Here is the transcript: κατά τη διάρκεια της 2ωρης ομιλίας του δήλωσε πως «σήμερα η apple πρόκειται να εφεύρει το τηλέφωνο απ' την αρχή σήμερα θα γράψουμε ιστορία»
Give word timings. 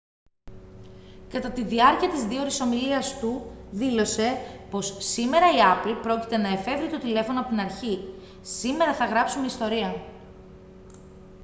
κατά 1.29 1.51
τη 1.51 1.63
διάρκεια 1.63 2.09
της 2.09 2.25
2ωρης 2.25 2.65
ομιλίας 2.65 3.19
του 3.19 3.51
δήλωσε 3.71 4.37
πως 4.69 4.95
«σήμερα 4.99 5.45
η 5.49 5.57
apple 5.73 5.99
πρόκειται 6.01 6.37
να 6.37 6.47
εφεύρει 6.53 6.89
το 6.89 6.99
τηλέφωνο 6.99 7.39
απ' 7.39 7.47
την 7.47 7.59
αρχή 7.59 7.99
σήμερα 8.41 8.93
θα 8.93 9.05
γράψουμε 9.05 9.45
ιστορία» 9.45 9.95